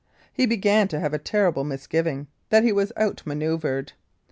[0.33, 3.93] He began to have a terrible misgiving that he was out manoeuvred.